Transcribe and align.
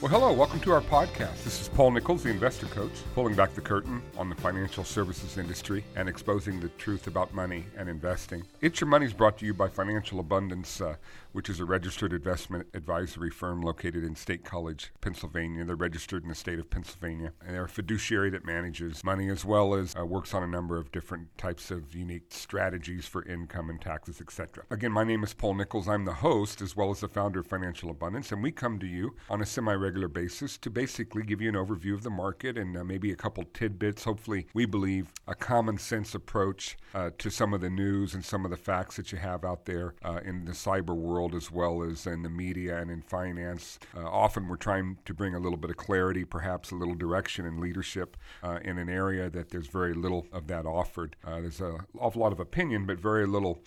Well, 0.00 0.10
hello, 0.10 0.32
welcome 0.32 0.60
to 0.60 0.72
our 0.72 0.80
podcast. 0.80 1.44
This 1.44 1.60
is 1.60 1.68
Paul 1.68 1.90
Nichols, 1.90 2.22
the 2.22 2.30
investor 2.30 2.64
coach, 2.64 2.90
pulling 3.14 3.34
back 3.34 3.52
the 3.52 3.60
curtain 3.60 4.00
on 4.16 4.30
the 4.30 4.34
financial 4.34 4.82
services 4.82 5.36
industry 5.36 5.84
and 5.94 6.08
exposing 6.08 6.58
the 6.58 6.70
truth 6.70 7.06
about 7.06 7.34
money 7.34 7.66
and 7.76 7.86
investing. 7.86 8.42
It's 8.62 8.80
Your 8.80 8.88
Money 8.88 9.04
is 9.04 9.12
brought 9.12 9.36
to 9.40 9.44
you 9.44 9.52
by 9.52 9.68
Financial 9.68 10.18
Abundance, 10.18 10.80
uh, 10.80 10.96
which 11.32 11.50
is 11.50 11.60
a 11.60 11.66
registered 11.66 12.14
investment 12.14 12.66
advisory 12.72 13.28
firm 13.28 13.60
located 13.60 14.02
in 14.02 14.16
State 14.16 14.42
College, 14.42 14.90
Pennsylvania. 15.02 15.66
They're 15.66 15.76
registered 15.76 16.22
in 16.22 16.30
the 16.30 16.34
state 16.34 16.58
of 16.58 16.70
Pennsylvania, 16.70 17.34
and 17.44 17.54
they're 17.54 17.64
a 17.64 17.68
fiduciary 17.68 18.30
that 18.30 18.46
manages 18.46 19.04
money 19.04 19.28
as 19.28 19.44
well 19.44 19.74
as 19.74 19.94
uh, 19.94 20.06
works 20.06 20.32
on 20.32 20.42
a 20.42 20.46
number 20.46 20.78
of 20.78 20.90
different 20.92 21.36
types 21.36 21.70
of 21.70 21.94
unique 21.94 22.28
strategies 22.30 23.04
for 23.04 23.22
income 23.26 23.68
and 23.68 23.82
taxes, 23.82 24.22
etc. 24.22 24.64
Again, 24.70 24.92
my 24.92 25.04
name 25.04 25.22
is 25.22 25.34
Paul 25.34 25.56
Nichols. 25.56 25.88
I'm 25.88 26.06
the 26.06 26.14
host 26.14 26.62
as 26.62 26.74
well 26.74 26.90
as 26.90 27.00
the 27.00 27.08
founder 27.08 27.40
of 27.40 27.46
Financial 27.46 27.90
Abundance, 27.90 28.32
and 28.32 28.42
we 28.42 28.50
come 28.50 28.78
to 28.78 28.86
you 28.86 29.14
on 29.28 29.42
a 29.42 29.46
semi 29.46 29.74
regular 29.74 29.89
basis 30.08 30.58
to 30.58 30.70
basically 30.70 31.22
give 31.22 31.40
you 31.40 31.48
an 31.48 31.54
overview 31.54 31.94
of 31.94 32.02
the 32.02 32.10
market 32.10 32.56
and 32.56 32.76
uh, 32.76 32.84
maybe 32.84 33.12
a 33.12 33.16
couple 33.16 33.44
tidbits. 33.54 34.04
Hopefully, 34.04 34.46
we 34.54 34.66
believe 34.66 35.12
a 35.26 35.34
common 35.34 35.78
sense 35.78 36.14
approach 36.14 36.76
uh, 36.94 37.10
to 37.18 37.30
some 37.30 37.54
of 37.54 37.60
the 37.60 37.70
news 37.70 38.14
and 38.14 38.24
some 38.24 38.44
of 38.44 38.50
the 38.50 38.56
facts 38.56 38.96
that 38.96 39.12
you 39.12 39.18
have 39.18 39.44
out 39.44 39.64
there 39.64 39.94
uh, 40.04 40.20
in 40.24 40.44
the 40.44 40.52
cyber 40.52 40.94
world 40.94 41.34
as 41.34 41.50
well 41.50 41.82
as 41.82 42.06
in 42.06 42.22
the 42.22 42.28
media 42.28 42.78
and 42.78 42.90
in 42.90 43.02
finance. 43.02 43.78
Uh, 43.96 44.08
often 44.08 44.48
we're 44.48 44.56
trying 44.56 44.98
to 45.04 45.14
bring 45.14 45.34
a 45.34 45.38
little 45.38 45.58
bit 45.58 45.70
of 45.70 45.76
clarity, 45.76 46.24
perhaps 46.24 46.70
a 46.70 46.74
little 46.74 46.94
direction 46.94 47.46
and 47.46 47.60
leadership 47.60 48.16
uh, 48.42 48.58
in 48.62 48.78
an 48.78 48.88
area 48.88 49.30
that 49.30 49.50
there's 49.50 49.68
very 49.68 49.94
little 49.94 50.26
of 50.32 50.46
that 50.46 50.66
offered. 50.66 51.16
Uh, 51.24 51.40
there's 51.40 51.60
an 51.60 51.78
awful 51.98 52.22
lot 52.22 52.32
of 52.32 52.40
opinion, 52.40 52.86
but 52.86 52.98
very 52.98 53.26
little 53.26 53.62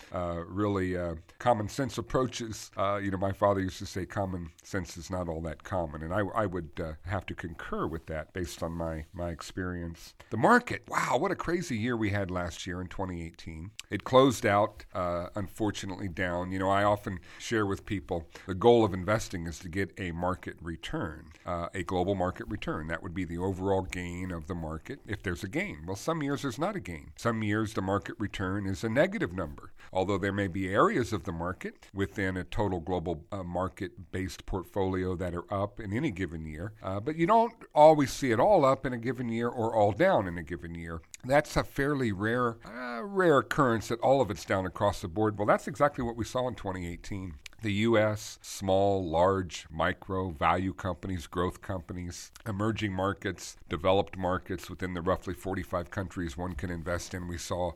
really 0.46 0.96
common 1.38 1.68
sense 1.68 1.98
approaches. 1.98 2.70
you 3.02 3.10
know, 3.10 3.18
my 3.18 3.32
father 3.32 3.60
used 3.60 3.78
to 3.78 3.86
say 3.86 4.06
common 4.06 4.50
sense 4.62 4.96
is 4.96 5.10
not 5.10 5.28
all 5.28 5.40
that 5.40 5.62
common, 5.64 6.02
and 6.02 6.13
I, 6.14 6.20
I 6.20 6.46
would 6.46 6.70
uh, 6.80 6.92
have 7.06 7.26
to 7.26 7.34
concur 7.34 7.88
with 7.88 8.06
that 8.06 8.32
based 8.32 8.62
on 8.62 8.72
my, 8.72 9.06
my 9.12 9.30
experience. 9.30 10.14
The 10.30 10.36
market, 10.36 10.84
wow, 10.86 11.16
what 11.18 11.32
a 11.32 11.36
crazy 11.36 11.76
year 11.76 11.96
we 11.96 12.10
had 12.10 12.30
last 12.30 12.68
year 12.68 12.80
in 12.80 12.86
2018. 12.86 13.72
It 13.90 14.04
closed 14.04 14.46
out, 14.46 14.84
uh, 14.94 15.28
unfortunately, 15.34 16.08
down. 16.08 16.52
You 16.52 16.60
know, 16.60 16.70
I 16.70 16.84
often 16.84 17.18
share 17.38 17.66
with 17.66 17.84
people 17.84 18.28
the 18.46 18.54
goal 18.54 18.84
of 18.84 18.94
investing 18.94 19.48
is 19.48 19.58
to 19.60 19.68
get 19.68 19.92
a 19.98 20.12
market 20.12 20.54
return, 20.62 21.30
uh, 21.44 21.66
a 21.74 21.82
global 21.82 22.14
market 22.14 22.46
return. 22.46 22.86
That 22.86 23.02
would 23.02 23.14
be 23.14 23.24
the 23.24 23.38
overall 23.38 23.82
gain 23.82 24.30
of 24.30 24.46
the 24.46 24.54
market 24.54 25.00
if 25.06 25.20
there's 25.22 25.42
a 25.42 25.48
gain. 25.48 25.78
Well, 25.84 25.96
some 25.96 26.22
years 26.22 26.42
there's 26.42 26.60
not 26.60 26.76
a 26.76 26.80
gain. 26.80 27.10
Some 27.16 27.42
years 27.42 27.74
the 27.74 27.82
market 27.82 28.14
return 28.20 28.66
is 28.66 28.84
a 28.84 28.88
negative 28.88 29.32
number, 29.32 29.72
although 29.92 30.18
there 30.18 30.32
may 30.32 30.46
be 30.46 30.68
areas 30.68 31.12
of 31.12 31.24
the 31.24 31.32
market 31.32 31.88
within 31.92 32.36
a 32.36 32.44
total 32.44 32.78
global 32.78 33.24
uh, 33.32 33.42
market 33.42 34.12
based 34.12 34.46
portfolio 34.46 35.16
that 35.16 35.34
are 35.34 35.52
up 35.52 35.80
and 35.80 35.92
in 35.92 36.03
any 36.04 36.10
given 36.10 36.44
year. 36.44 36.72
Uh, 36.82 37.00
but 37.00 37.16
you 37.16 37.26
don't 37.26 37.54
always 37.74 38.12
see 38.12 38.30
it 38.30 38.38
all 38.38 38.64
up 38.64 38.84
in 38.84 38.92
a 38.92 38.98
given 38.98 39.30
year 39.30 39.48
or 39.48 39.74
all 39.74 39.92
down 39.92 40.28
in 40.28 40.36
a 40.36 40.42
given 40.42 40.74
year. 40.74 41.00
That's 41.24 41.56
a 41.56 41.64
fairly 41.64 42.12
rare, 42.12 42.56
uh, 42.66 43.02
rare 43.02 43.38
occurrence 43.38 43.88
that 43.88 44.00
all 44.00 44.20
of 44.20 44.30
it's 44.30 44.44
down 44.44 44.66
across 44.66 45.00
the 45.00 45.08
board. 45.08 45.38
Well, 45.38 45.46
that's 45.46 45.66
exactly 45.66 46.04
what 46.04 46.16
we 46.16 46.24
saw 46.24 46.46
in 46.46 46.54
2018 46.54 47.34
the 47.64 47.72
U.S., 47.72 48.38
small, 48.42 49.08
large, 49.08 49.66
micro, 49.70 50.28
value 50.28 50.74
companies, 50.74 51.26
growth 51.26 51.62
companies, 51.62 52.30
emerging 52.46 52.92
markets, 52.92 53.56
developed 53.70 54.18
markets 54.18 54.68
within 54.68 54.92
the 54.92 55.00
roughly 55.00 55.32
45 55.32 55.90
countries 55.90 56.36
one 56.36 56.52
can 56.52 56.68
invest 56.68 57.14
in. 57.14 57.26
We 57.26 57.38
saw 57.38 57.72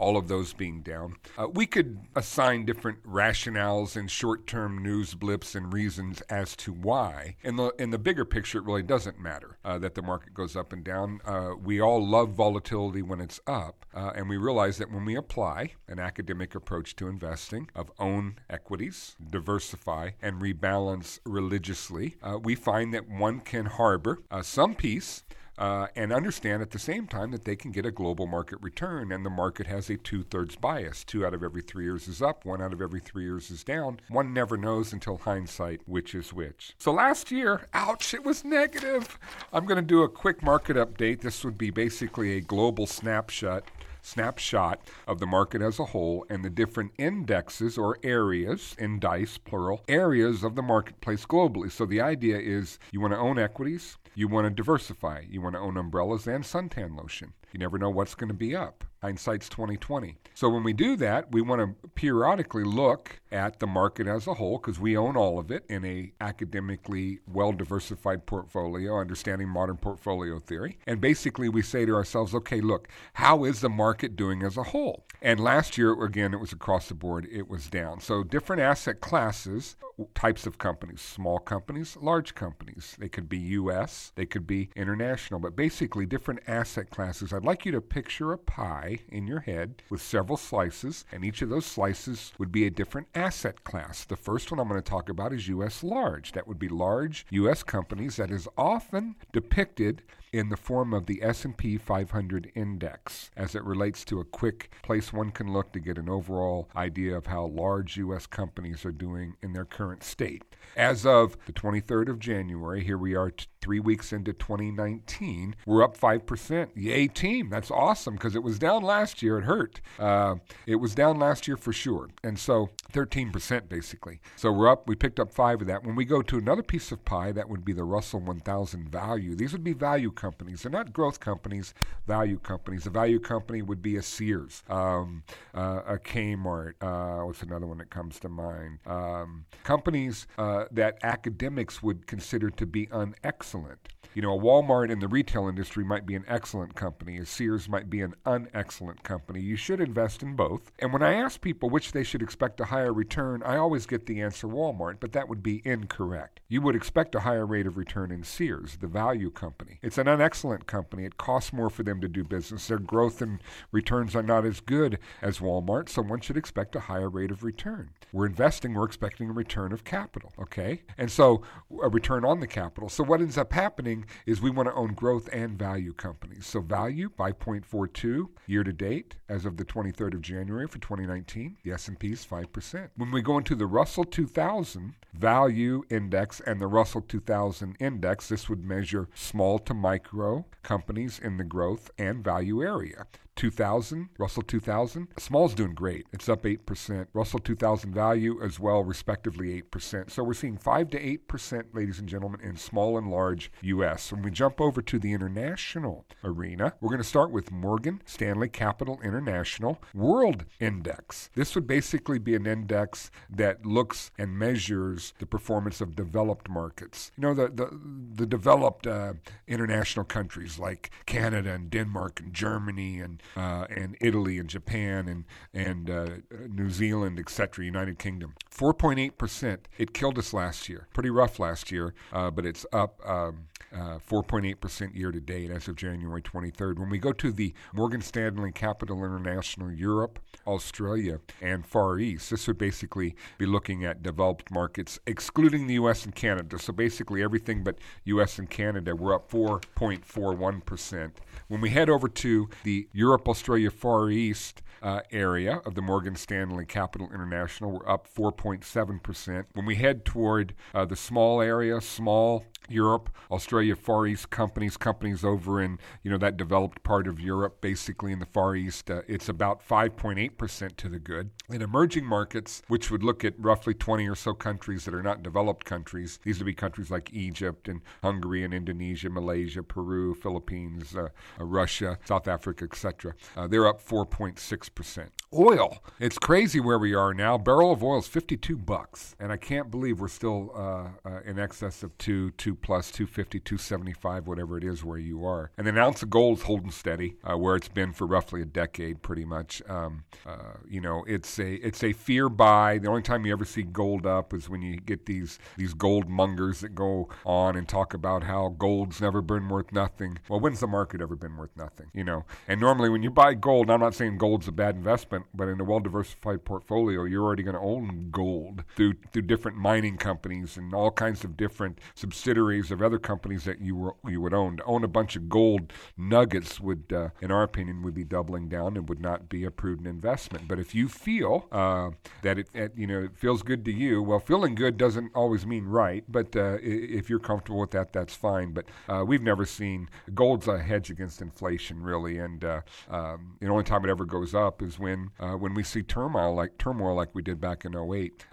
all 0.00 0.16
of 0.16 0.28
those 0.28 0.52
being 0.52 0.80
down. 0.80 1.16
Uh, 1.36 1.48
we 1.48 1.66
could 1.66 2.00
assign 2.16 2.64
different 2.64 3.02
rationales 3.04 3.96
and 3.96 4.10
short-term 4.10 4.82
news 4.82 5.14
blips 5.14 5.54
and 5.54 5.72
reasons 5.72 6.22
as 6.22 6.56
to 6.56 6.72
why. 6.72 7.36
In 7.42 7.56
the 7.56 7.70
in 7.78 7.90
the 7.90 7.98
bigger 7.98 8.24
picture, 8.24 8.58
it 8.58 8.64
really 8.64 8.82
doesn't 8.82 9.20
matter 9.20 9.58
uh, 9.64 9.78
that 9.78 9.94
the 9.94 10.02
market 10.02 10.32
goes 10.32 10.56
up 10.56 10.72
and 10.72 10.82
down. 10.82 11.20
Uh, 11.24 11.50
we 11.62 11.80
all 11.80 12.04
love 12.04 12.30
volatility 12.30 13.02
when 13.02 13.20
it's 13.20 13.40
up, 13.46 13.84
uh, 13.94 14.12
and 14.14 14.28
we 14.28 14.38
realize 14.38 14.78
that 14.78 14.90
when 14.90 15.04
we 15.04 15.16
apply 15.16 15.74
an 15.86 15.98
academic 15.98 16.54
approach 16.54 16.96
to 16.96 17.06
investing 17.08 17.68
of 17.74 17.92
own 17.98 18.36
equities, 18.48 19.16
diversify, 19.30 20.10
and 20.20 20.40
rebalance 20.40 21.18
religiously, 21.24 22.16
uh, 22.22 22.38
we 22.42 22.54
find 22.54 22.92
that 22.94 23.08
one 23.08 23.40
can 23.40 23.66
harbor 23.66 24.18
uh, 24.30 24.42
some 24.42 24.74
peace. 24.74 25.22
uh, 25.60 25.86
and 25.94 26.10
understand 26.10 26.62
at 26.62 26.70
the 26.70 26.78
same 26.78 27.06
time 27.06 27.30
that 27.32 27.44
they 27.44 27.54
can 27.54 27.70
get 27.70 27.84
a 27.84 27.90
global 27.90 28.26
market 28.26 28.58
return. 28.62 29.12
And 29.12 29.26
the 29.26 29.30
market 29.30 29.66
has 29.66 29.90
a 29.90 29.98
two 29.98 30.22
thirds 30.22 30.56
bias. 30.56 31.04
Two 31.04 31.24
out 31.24 31.34
of 31.34 31.42
every 31.42 31.60
three 31.60 31.84
years 31.84 32.08
is 32.08 32.22
up, 32.22 32.46
one 32.46 32.62
out 32.62 32.72
of 32.72 32.80
every 32.80 33.00
three 33.00 33.24
years 33.24 33.50
is 33.50 33.62
down. 33.62 34.00
One 34.08 34.32
never 34.32 34.56
knows 34.56 34.94
until 34.94 35.18
hindsight 35.18 35.82
which 35.84 36.14
is 36.14 36.32
which. 36.32 36.74
So 36.78 36.92
last 36.92 37.30
year, 37.30 37.68
ouch, 37.74 38.14
it 38.14 38.24
was 38.24 38.42
negative. 38.42 39.18
I'm 39.52 39.66
going 39.66 39.76
to 39.76 39.82
do 39.82 40.02
a 40.02 40.08
quick 40.08 40.42
market 40.42 40.76
update. 40.76 41.20
This 41.20 41.44
would 41.44 41.58
be 41.58 41.70
basically 41.70 42.38
a 42.38 42.40
global 42.40 42.86
snapshot 42.86 43.64
snapshot 44.02 44.80
of 45.06 45.18
the 45.18 45.26
market 45.26 45.62
as 45.62 45.78
a 45.78 45.86
whole 45.86 46.24
and 46.28 46.44
the 46.44 46.50
different 46.50 46.92
indexes 46.98 47.78
or 47.78 47.98
areas, 48.02 48.74
indices 48.78 49.38
plural, 49.38 49.82
areas 49.88 50.42
of 50.42 50.54
the 50.54 50.62
marketplace 50.62 51.24
globally. 51.26 51.70
So 51.70 51.86
the 51.86 52.00
idea 52.00 52.38
is 52.38 52.78
you 52.92 53.00
want 53.00 53.12
to 53.12 53.18
own 53.18 53.38
equities, 53.38 53.96
you 54.14 54.28
want 54.28 54.46
to 54.46 54.50
diversify. 54.50 55.22
You 55.28 55.40
want 55.40 55.54
to 55.54 55.60
own 55.60 55.76
umbrellas 55.76 56.26
and 56.26 56.44
suntan 56.44 56.96
lotion. 56.96 57.32
You 57.52 57.58
never 57.58 57.78
know 57.78 57.90
what's 57.90 58.14
going 58.14 58.28
to 58.28 58.34
be 58.34 58.54
up. 58.54 58.84
Hindsight's 59.02 59.48
2020. 59.48 60.18
So 60.34 60.50
when 60.50 60.62
we 60.62 60.74
do 60.74 60.94
that, 60.96 61.32
we 61.32 61.40
want 61.40 61.60
to 61.60 61.88
periodically 61.90 62.64
look 62.64 63.20
at 63.32 63.58
the 63.58 63.66
market 63.66 64.06
as 64.06 64.26
a 64.26 64.34
whole 64.34 64.58
because 64.58 64.78
we 64.78 64.96
own 64.96 65.16
all 65.16 65.38
of 65.38 65.50
it 65.50 65.64
in 65.68 65.84
a 65.84 66.12
academically 66.20 67.20
well 67.26 67.52
diversified 67.52 68.26
portfolio, 68.26 68.98
understanding 68.98 69.48
modern 69.48 69.78
portfolio 69.78 70.38
theory. 70.38 70.78
And 70.86 71.00
basically 71.00 71.48
we 71.48 71.62
say 71.62 71.86
to 71.86 71.94
ourselves, 71.94 72.34
okay, 72.34 72.60
look, 72.60 72.88
how 73.14 73.44
is 73.44 73.60
the 73.60 73.70
market 73.70 74.16
doing 74.16 74.42
as 74.42 74.58
a 74.58 74.64
whole? 74.64 75.06
And 75.22 75.40
last 75.40 75.78
year, 75.78 75.92
again, 76.02 76.34
it 76.34 76.40
was 76.40 76.52
across 76.52 76.88
the 76.88 76.94
board, 76.94 77.26
it 77.30 77.48
was 77.48 77.68
down. 77.68 78.00
So 78.00 78.22
different 78.22 78.60
asset 78.62 79.00
classes, 79.00 79.76
types 80.14 80.46
of 80.46 80.58
companies, 80.58 81.00
small 81.00 81.38
companies, 81.38 81.96
large 82.00 82.34
companies. 82.34 82.96
They 82.98 83.08
could 83.08 83.28
be 83.28 83.38
US, 83.38 84.12
they 84.14 84.26
could 84.26 84.46
be 84.46 84.70
international, 84.76 85.40
but 85.40 85.56
basically 85.56 86.06
different 86.06 86.40
asset 86.46 86.90
classes. 86.90 87.32
I'd 87.40 87.46
like 87.46 87.64
you 87.64 87.72
to 87.72 87.80
picture 87.80 88.32
a 88.32 88.38
pie 88.38 88.98
in 89.08 89.26
your 89.26 89.40
head 89.40 89.82
with 89.88 90.02
several 90.02 90.36
slices, 90.36 91.06
and 91.10 91.24
each 91.24 91.40
of 91.40 91.48
those 91.48 91.64
slices 91.64 92.34
would 92.36 92.52
be 92.52 92.66
a 92.66 92.70
different 92.70 93.08
asset 93.14 93.64
class. 93.64 94.04
The 94.04 94.14
first 94.14 94.50
one 94.50 94.60
I'm 94.60 94.68
going 94.68 94.78
to 94.78 94.86
talk 94.86 95.08
about 95.08 95.32
is 95.32 95.48
U.S. 95.48 95.82
large. 95.82 96.32
That 96.32 96.46
would 96.46 96.58
be 96.58 96.68
large 96.68 97.24
U.S. 97.30 97.62
companies 97.62 98.16
that 98.16 98.30
is 98.30 98.46
often 98.58 99.16
depicted 99.32 100.02
in 100.32 100.48
the 100.48 100.56
form 100.56 100.94
of 100.94 101.06
the 101.06 101.22
S&P 101.22 101.76
500 101.76 102.52
index 102.54 103.30
as 103.36 103.54
it 103.54 103.64
relates 103.64 104.04
to 104.04 104.20
a 104.20 104.24
quick 104.24 104.72
place 104.82 105.12
one 105.12 105.30
can 105.30 105.52
look 105.52 105.72
to 105.72 105.80
get 105.80 105.98
an 105.98 106.08
overall 106.08 106.68
idea 106.76 107.16
of 107.16 107.26
how 107.26 107.46
large 107.46 107.96
US 107.96 108.26
companies 108.26 108.84
are 108.84 108.92
doing 108.92 109.34
in 109.42 109.52
their 109.52 109.64
current 109.64 110.04
state. 110.04 110.44
As 110.76 111.04
of 111.04 111.36
the 111.46 111.52
23rd 111.52 112.08
of 112.08 112.18
January, 112.18 112.84
here 112.84 112.98
we 112.98 113.14
are 113.14 113.30
t- 113.30 113.46
3 113.60 113.80
weeks 113.80 114.12
into 114.12 114.32
2019, 114.32 115.56
we're 115.66 115.82
up 115.82 115.96
5%. 115.96 116.68
Yay 116.74 117.08
team, 117.08 117.29
that's 117.50 117.70
awesome 117.70 118.14
because 118.14 118.34
it 118.34 118.42
was 118.42 118.58
down 118.58 118.82
last 118.82 119.22
year, 119.22 119.38
it 119.38 119.44
hurt. 119.44 119.80
Uh, 119.98 120.36
it 120.66 120.76
was 120.76 120.94
down 120.94 121.18
last 121.18 121.46
year 121.46 121.56
for 121.56 121.72
sure. 121.72 122.08
And 122.24 122.38
so 122.38 122.70
13% 122.92 123.68
basically. 123.68 124.20
So 124.36 124.52
we're 124.52 124.68
up, 124.68 124.88
we 124.88 124.94
picked 124.94 125.20
up 125.20 125.32
5 125.32 125.62
of 125.62 125.66
that. 125.68 125.84
When 125.84 125.94
we 125.94 126.04
go 126.04 126.22
to 126.22 126.38
another 126.38 126.62
piece 126.62 126.90
of 126.92 127.04
pie, 127.04 127.32
that 127.32 127.48
would 127.48 127.64
be 127.64 127.72
the 127.72 127.84
Russell 127.84 128.20
1000 128.20 128.88
value. 128.88 129.34
These 129.34 129.52
would 129.52 129.64
be 129.64 129.72
value 129.72 130.10
companies. 130.10 130.62
They're 130.62 130.72
not 130.72 130.92
growth 130.92 131.20
companies, 131.20 131.74
value 132.06 132.38
companies. 132.38 132.86
A 132.86 132.90
value 132.90 133.20
company 133.20 133.62
would 133.62 133.82
be 133.82 133.96
a 133.96 134.02
Sears, 134.02 134.62
um, 134.68 135.22
uh, 135.54 135.82
a 135.86 135.98
Kmart. 135.98 136.74
Uh, 136.80 137.24
what's 137.24 137.42
another 137.42 137.66
one 137.66 137.78
that 137.78 137.90
comes 137.90 138.18
to 138.20 138.28
mind? 138.28 138.78
Um, 138.86 139.44
companies 139.62 140.26
uh, 140.38 140.64
that 140.72 140.98
academics 141.02 141.82
would 141.82 142.06
consider 142.06 142.50
to 142.50 142.66
be 142.66 142.86
unexcellent. 142.86 143.78
You 144.14 144.22
know, 144.22 144.36
a 144.36 144.40
Walmart 144.40 144.90
in 144.90 144.98
the 144.98 145.06
retail 145.06 145.46
industry 145.46 145.84
might 145.84 146.04
be 146.04 146.16
an 146.16 146.24
excellent 146.26 146.74
company, 146.74 147.16
a 147.20 147.26
Sears 147.26 147.68
might 147.68 147.88
be 147.88 148.00
an 148.00 148.14
unexcellent 148.26 149.02
company. 149.02 149.40
You 149.40 149.56
should 149.56 149.80
invest 149.80 150.22
in 150.22 150.34
both. 150.34 150.72
And 150.78 150.92
when 150.92 151.02
I 151.02 151.14
ask 151.14 151.40
people 151.40 151.70
which 151.70 151.92
they 151.92 152.02
should 152.02 152.22
expect 152.22 152.60
a 152.60 152.66
higher 152.66 152.92
return, 152.92 153.42
I 153.44 153.56
always 153.56 153.86
get 153.86 154.06
the 154.06 154.20
answer 154.20 154.48
Walmart, 154.48 154.96
but 155.00 155.12
that 155.12 155.28
would 155.28 155.42
be 155.42 155.62
incorrect. 155.64 156.40
You 156.48 156.62
would 156.62 156.74
expect 156.74 157.14
a 157.14 157.20
higher 157.20 157.46
rate 157.46 157.66
of 157.66 157.76
return 157.76 158.10
in 158.10 158.24
Sears, 158.24 158.78
the 158.80 158.86
value 158.86 159.30
company. 159.30 159.78
It's 159.82 159.98
an 159.98 160.06
unexcellent 160.06 160.66
company. 160.66 161.04
It 161.04 161.18
costs 161.18 161.52
more 161.52 161.70
for 161.70 161.82
them 161.82 162.00
to 162.00 162.08
do 162.08 162.24
business. 162.24 162.66
Their 162.66 162.78
growth 162.78 163.20
and 163.20 163.40
returns 163.70 164.16
are 164.16 164.22
not 164.22 164.46
as 164.46 164.60
good 164.60 164.98
as 165.20 165.38
Walmart, 165.38 165.88
so 165.88 166.02
one 166.02 166.20
should 166.20 166.36
expect 166.36 166.74
a 166.74 166.80
higher 166.80 167.08
rate 167.08 167.30
of 167.30 167.44
return. 167.44 167.90
We're 168.12 168.26
investing, 168.26 168.74
we're 168.74 168.86
expecting 168.86 169.28
a 169.28 169.32
return 169.32 169.72
of 169.72 169.84
capital, 169.84 170.32
okay? 170.40 170.82
And 170.96 171.10
so 171.10 171.42
a 171.82 171.88
return 171.88 172.24
on 172.24 172.40
the 172.40 172.46
capital. 172.46 172.88
So 172.88 173.04
what 173.04 173.20
ends 173.20 173.38
up 173.38 173.52
happening 173.52 174.06
is 174.26 174.40
we 174.40 174.50
want 174.50 174.68
to 174.68 174.74
own 174.74 174.94
growth 174.94 175.28
and 175.32 175.58
value 175.58 175.92
companies. 175.92 176.46
So 176.46 176.60
value 176.60 177.09
5.42 177.16 178.28
year 178.46 178.64
to 178.64 178.72
date 178.72 179.16
as 179.28 179.44
of 179.44 179.56
the 179.56 179.64
23rd 179.64 180.14
of 180.14 180.22
January 180.22 180.66
for 180.66 180.78
2019. 180.78 181.56
The 181.62 181.72
S&P 181.72 182.12
is 182.12 182.24
5%. 182.24 182.90
When 182.96 183.10
we 183.10 183.22
go 183.22 183.38
into 183.38 183.54
the 183.54 183.66
Russell 183.66 184.04
2000 184.04 184.94
value 185.14 185.82
index 185.90 186.40
and 186.40 186.60
the 186.60 186.66
Russell 186.66 187.02
2000 187.02 187.76
index, 187.80 188.28
this 188.28 188.48
would 188.48 188.64
measure 188.64 189.08
small 189.14 189.58
to 189.60 189.74
micro 189.74 190.46
companies 190.62 191.18
in 191.18 191.36
the 191.36 191.44
growth 191.44 191.90
and 191.98 192.24
value 192.24 192.62
area. 192.62 193.06
2000, 193.40 194.10
Russell 194.18 194.42
2000. 194.42 195.08
Small's 195.16 195.54
doing 195.54 195.72
great. 195.72 196.06
It's 196.12 196.28
up 196.28 196.42
8%. 196.42 197.06
Russell 197.14 197.38
2000 197.38 197.94
value 197.94 198.38
as 198.44 198.60
well, 198.60 198.84
respectively 198.84 199.62
8%. 199.62 200.10
So 200.10 200.22
we're 200.22 200.34
seeing 200.34 200.58
5 200.58 200.90
to 200.90 201.16
8%, 201.16 201.64
ladies 201.72 201.98
and 201.98 202.06
gentlemen, 202.06 202.42
in 202.42 202.58
small 202.58 202.98
and 202.98 203.10
large 203.10 203.50
U.S. 203.62 204.12
When 204.12 204.20
we 204.20 204.30
jump 204.30 204.60
over 204.60 204.82
to 204.82 204.98
the 204.98 205.14
international 205.14 206.04
arena, 206.22 206.74
we're 206.82 206.90
going 206.90 207.00
to 207.00 207.08
start 207.08 207.30
with 207.30 207.50
Morgan 207.50 208.02
Stanley 208.04 208.50
Capital 208.50 209.00
International 209.02 209.80
World 209.94 210.44
Index. 210.60 211.30
This 211.34 211.54
would 211.54 211.66
basically 211.66 212.18
be 212.18 212.34
an 212.34 212.46
index 212.46 213.10
that 213.30 213.64
looks 213.64 214.10
and 214.18 214.38
measures 214.38 215.14
the 215.18 215.24
performance 215.24 215.80
of 215.80 215.96
developed 215.96 216.50
markets. 216.50 217.10
You 217.16 217.22
know, 217.22 217.32
the, 217.32 217.48
the, 217.48 217.80
the 218.16 218.26
developed 218.26 218.86
uh, 218.86 219.14
international 219.48 220.04
countries 220.04 220.58
like 220.58 220.90
Canada 221.06 221.52
and 221.54 221.70
Denmark 221.70 222.20
and 222.20 222.34
Germany 222.34 223.00
and 223.00 223.22
uh, 223.36 223.66
and 223.70 223.96
Italy 224.00 224.38
and 224.38 224.48
Japan 224.48 225.08
and 225.08 225.24
and 225.52 225.90
uh, 225.90 226.06
New 226.48 226.70
Zealand, 226.70 227.18
etc., 227.18 227.64
United 227.64 227.98
Kingdom. 227.98 228.34
4.8 228.50 229.16
percent. 229.16 229.68
It 229.78 229.94
killed 229.94 230.18
us 230.18 230.32
last 230.32 230.68
year. 230.68 230.88
Pretty 230.92 231.10
rough 231.10 231.38
last 231.38 231.70
year, 231.70 231.94
uh, 232.12 232.30
but 232.30 232.46
it's 232.46 232.66
up. 232.72 233.00
Um, 233.08 233.46
4.8% 233.72 234.82
uh, 234.82 234.90
year 234.92 235.12
to 235.12 235.20
date 235.20 235.50
as 235.50 235.68
of 235.68 235.76
January 235.76 236.22
23rd. 236.22 236.78
When 236.78 236.90
we 236.90 236.98
go 236.98 237.12
to 237.12 237.30
the 237.30 237.54
Morgan 237.72 238.00
Stanley 238.00 238.52
Capital 238.52 239.04
International 239.04 239.70
Europe, 239.70 240.18
Australia, 240.46 241.20
and 241.40 241.64
Far 241.64 241.98
East, 241.98 242.30
this 242.30 242.46
would 242.48 242.58
basically 242.58 243.14
be 243.38 243.46
looking 243.46 243.84
at 243.84 244.02
developed 244.02 244.50
markets, 244.50 244.98
excluding 245.06 245.66
the 245.66 245.74
U.S. 245.74 246.04
and 246.04 246.14
Canada. 246.14 246.58
So 246.58 246.72
basically 246.72 247.22
everything 247.22 247.62
but 247.62 247.78
U.S. 248.04 248.38
and 248.38 248.50
Canada, 248.50 248.96
we're 248.96 249.14
up 249.14 249.30
4.41%. 249.30 251.12
When 251.48 251.60
we 251.60 251.70
head 251.70 251.88
over 251.88 252.08
to 252.08 252.48
the 252.64 252.88
Europe, 252.92 253.19
Australia, 253.28 253.70
Far 253.70 254.10
East 254.10 254.62
uh, 254.82 255.00
area 255.10 255.60
of 255.66 255.74
the 255.74 255.82
Morgan 255.82 256.16
Stanley 256.16 256.64
Capital 256.64 257.08
International, 257.12 257.70
we're 257.70 257.88
up 257.88 258.06
4.7%. 258.12 259.44
When 259.52 259.66
we 259.66 259.76
head 259.76 260.04
toward 260.04 260.54
uh, 260.74 260.84
the 260.84 260.96
small 260.96 261.40
area, 261.40 261.80
small 261.80 262.44
Europe, 262.68 263.10
Australia, 263.30 263.74
Far 263.76 264.06
East 264.06 264.30
companies, 264.30 264.76
companies 264.76 265.24
over 265.24 265.60
in 265.60 265.78
you 266.02 266.10
know 266.10 266.18
that 266.18 266.36
developed 266.36 266.82
part 266.82 267.06
of 267.06 267.20
Europe, 267.20 267.60
basically 267.60 268.12
in 268.12 268.18
the 268.18 268.26
Far 268.26 268.54
East, 268.56 268.90
uh, 268.90 269.02
it's 269.08 269.28
about 269.28 269.66
5.8% 269.66 270.76
to 270.76 270.88
the 270.88 270.98
good. 270.98 271.30
In 271.48 271.62
emerging 271.62 272.04
markets, 272.04 272.62
which 272.68 272.90
would 272.90 273.02
look 273.02 273.24
at 273.24 273.34
roughly 273.38 273.74
20 273.74 274.08
or 274.08 274.14
so 274.14 274.34
countries 274.34 274.84
that 274.84 274.94
are 274.94 275.02
not 275.02 275.22
developed 275.22 275.64
countries, 275.64 276.18
these 276.22 276.38
would 276.38 276.46
be 276.46 276.54
countries 276.54 276.90
like 276.90 277.12
Egypt 277.12 277.68
and 277.68 277.80
Hungary 278.02 278.44
and 278.44 278.54
Indonesia, 278.54 279.10
Malaysia, 279.10 279.62
Peru, 279.62 280.14
Philippines, 280.14 280.94
uh, 280.94 281.08
uh, 281.38 281.44
Russia, 281.44 281.98
South 282.04 282.28
Africa, 282.28 282.64
etc. 282.64 283.14
Uh, 283.36 283.46
they're 283.46 283.66
up 283.66 283.84
4.6%. 283.84 285.08
Oil, 285.32 285.78
it's 285.98 286.18
crazy 286.18 286.60
where 286.60 286.78
we 286.78 286.94
are 286.94 287.14
now. 287.14 287.38
Barrel 287.38 287.72
of 287.72 287.82
oil 287.82 287.98
is 287.98 288.08
52 288.08 288.56
bucks, 288.56 289.14
and 289.20 289.30
I 289.30 289.36
can't 289.36 289.70
believe 289.70 290.00
we're 290.00 290.08
still 290.08 290.52
uh, 290.54 291.08
uh, 291.08 291.20
in 291.24 291.38
excess 291.38 291.82
of 291.82 291.96
two, 291.98 292.32
two 292.32 292.49
plus 292.54 292.90
250, 292.90 293.40
275, 293.40 294.26
whatever 294.26 294.58
it 294.58 294.64
is 294.64 294.84
where 294.84 294.98
you 294.98 295.24
are. 295.24 295.50
And 295.56 295.66
an 295.66 295.78
ounce 295.78 296.02
of 296.02 296.10
gold 296.10 296.38
is 296.38 296.44
holding 296.44 296.70
steady 296.70 297.16
uh, 297.24 297.36
where 297.36 297.56
it's 297.56 297.68
been 297.68 297.92
for 297.92 298.06
roughly 298.06 298.42
a 298.42 298.46
decade, 298.46 299.02
pretty 299.02 299.24
much. 299.24 299.62
Um, 299.68 300.04
uh, 300.26 300.54
you 300.68 300.80
know, 300.80 301.04
it's 301.06 301.38
a 301.38 301.54
it's 301.54 301.82
a 301.82 301.92
fear 301.92 302.28
buy. 302.28 302.78
The 302.78 302.88
only 302.88 303.02
time 303.02 303.26
you 303.26 303.32
ever 303.32 303.44
see 303.44 303.62
gold 303.62 304.06
up 304.06 304.34
is 304.34 304.48
when 304.48 304.62
you 304.62 304.76
get 304.76 305.06
these 305.06 305.38
these 305.56 305.74
gold 305.74 306.08
mongers 306.08 306.60
that 306.60 306.74
go 306.74 307.08
on 307.24 307.56
and 307.56 307.68
talk 307.68 307.94
about 307.94 308.24
how 308.24 308.54
gold's 308.58 309.00
never 309.00 309.22
been 309.22 309.48
worth 309.48 309.72
nothing. 309.72 310.18
Well, 310.28 310.40
when's 310.40 310.60
the 310.60 310.66
market 310.66 311.00
ever 311.00 311.16
been 311.16 311.36
worth 311.36 311.56
nothing? 311.56 311.90
You 311.94 312.04
know, 312.04 312.24
and 312.48 312.60
normally 312.60 312.88
when 312.88 313.02
you 313.02 313.10
buy 313.10 313.34
gold, 313.34 313.70
I'm 313.70 313.80
not 313.80 313.94
saying 313.94 314.18
gold's 314.18 314.48
a 314.48 314.52
bad 314.52 314.74
investment, 314.76 315.26
but 315.34 315.48
in 315.48 315.60
a 315.60 315.64
well 315.64 315.80
diversified 315.80 316.44
portfolio, 316.44 317.04
you're 317.04 317.24
already 317.24 317.42
going 317.42 317.56
to 317.56 317.60
own 317.60 318.08
gold 318.10 318.64
through 318.76 318.94
through 319.12 319.22
different 319.22 319.56
mining 319.56 319.96
companies 319.96 320.56
and 320.56 320.74
all 320.74 320.90
kinds 320.90 321.24
of 321.24 321.36
different 321.36 321.78
subsidiaries 321.94 322.39
of 322.40 322.82
other 322.82 322.98
companies 322.98 323.44
that 323.44 323.60
you 323.60 323.76
were, 323.76 323.94
you 324.08 324.20
would 324.20 324.34
own. 324.34 324.56
To 324.56 324.64
own 324.64 324.84
a 324.84 324.88
bunch 324.88 325.16
of 325.16 325.28
gold 325.28 325.72
nuggets 325.96 326.60
would, 326.60 326.92
uh, 326.92 327.08
in 327.20 327.30
our 327.30 327.42
opinion, 327.42 327.82
would 327.82 327.94
be 327.94 328.04
doubling 328.04 328.48
down 328.48 328.76
and 328.76 328.88
would 328.88 329.00
not 329.00 329.28
be 329.28 329.44
a 329.44 329.50
prudent 329.50 329.86
investment. 329.86 330.48
But 330.48 330.58
if 330.58 330.74
you 330.74 330.88
feel 330.88 331.46
uh, 331.52 331.90
that 332.22 332.38
it, 332.38 332.48
it, 332.54 332.72
you 332.76 332.86
know 332.86 333.02
it 333.04 333.16
feels 333.16 333.42
good 333.42 333.64
to 333.66 333.72
you, 333.72 334.02
well, 334.02 334.20
feeling 334.20 334.54
good 334.54 334.76
doesn't 334.76 335.12
always 335.14 335.46
mean 335.46 335.66
right. 335.66 336.04
But 336.08 336.34
uh, 336.34 336.58
if 336.62 337.10
you're 337.10 337.18
comfortable 337.18 337.60
with 337.60 337.70
that, 337.72 337.92
that's 337.92 338.14
fine. 338.14 338.52
But 338.52 338.66
uh, 338.88 339.04
we've 339.06 339.22
never 339.22 339.44
seen 339.44 339.88
gold's 340.14 340.48
a 340.48 340.58
hedge 340.58 340.90
against 340.90 341.20
inflation, 341.20 341.82
really, 341.82 342.18
and 342.18 342.44
uh, 342.44 342.60
um, 342.88 343.36
the 343.40 343.48
only 343.48 343.64
time 343.64 343.84
it 343.84 343.90
ever 343.90 344.04
goes 344.04 344.34
up 344.34 344.62
is 344.62 344.78
when 344.78 345.10
uh, 345.20 345.32
when 345.32 345.54
we 345.54 345.62
see 345.62 345.82
turmoil 345.82 346.34
like 346.34 346.58
turmoil 346.58 346.94
like 346.94 347.14
we 347.14 347.22
did 347.22 347.40
back 347.40 347.64
in 347.64 347.76
08. 347.76 348.26